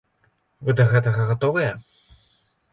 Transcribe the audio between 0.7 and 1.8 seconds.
да гэтага гатовыя?